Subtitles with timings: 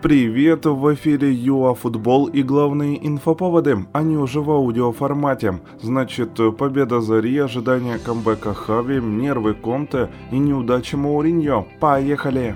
[0.00, 5.60] Привет, в эфире ЮА Футбол и главные инфоповоды, они уже в аудиоформате.
[5.82, 11.66] Значит, победа Зари, ожидание камбэка Хави, нервы Конте и неудача Мауриньо.
[11.80, 12.54] Поехали!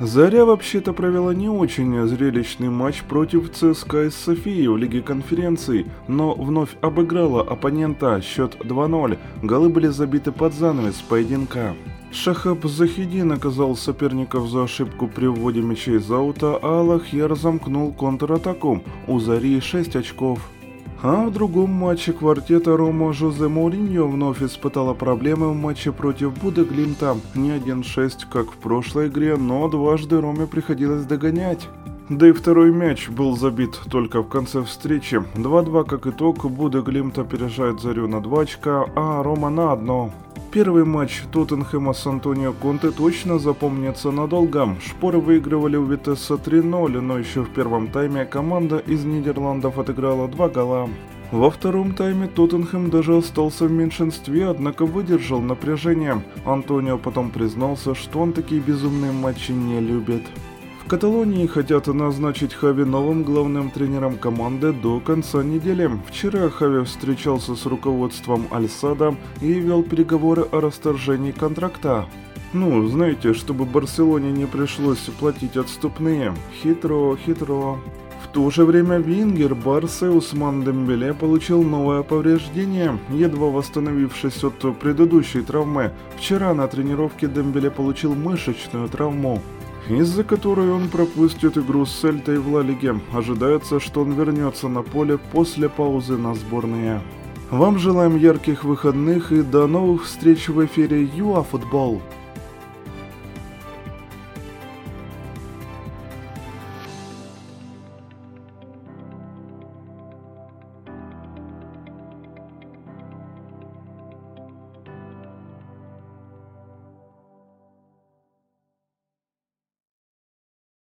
[0.00, 6.34] Заря вообще-то провела не очень зрелищный матч против ЦСКА из Софии в Лиге конференций, но
[6.34, 11.76] вновь обыграла оппонента, счет 2-0, голы были забиты под занавес поединка.
[12.12, 18.82] Шахаб Захиди наказал соперников за ошибку при вводе мячей из аута, а Аллахьер замкнул контратаку.
[19.06, 20.40] У Зари 6 очков.
[21.02, 26.64] А в другом матче квартета Рома Жозе Мауриньо вновь испытала проблемы в матче против Буды
[26.64, 27.16] Глимта.
[27.34, 31.68] Не 1-6, как в прошлой игре, но дважды Роме приходилось догонять.
[32.10, 35.22] Да и второй мяч был забит только в конце встречи.
[35.36, 40.12] 2-2 как итог, Буда Глимта опережает Зарю на 2 очка, а Рома на одно.
[40.52, 44.76] Первый матч Тоттенхэма с Антонио Конте точно запомнится надолго.
[44.84, 50.48] Шпоры выигрывали у Витесса 3-0, но еще в первом тайме команда из Нидерландов отыграла два
[50.48, 50.88] гола.
[51.30, 56.20] Во втором тайме Тоттенхэм даже остался в меньшинстве, однако выдержал напряжение.
[56.44, 60.22] Антонио потом признался, что он такие безумные матчи не любит.
[60.90, 65.88] Каталонии хотят назначить Хави новым главным тренером команды до конца недели.
[66.08, 72.06] Вчера Хави встречался с руководством Альсада и вел переговоры о расторжении контракта.
[72.52, 76.34] Ну, знаете, чтобы Барселоне не пришлось платить отступные.
[76.60, 77.78] Хитро, хитро.
[78.24, 85.42] В то же время Вингер Барсе Усман Дембеле получил новое повреждение, едва восстановившись от предыдущей
[85.42, 85.92] травмы.
[86.16, 89.40] Вчера на тренировке Дембеле получил мышечную травму
[89.98, 93.00] из-за которой он пропустит игру с Сельтой в Ла Лиге.
[93.12, 97.00] Ожидается, что он вернется на поле после паузы на сборные.
[97.50, 101.44] Вам желаем ярких выходных и до новых встреч в эфире ЮАФутбол.
[101.44, 102.02] Футбол.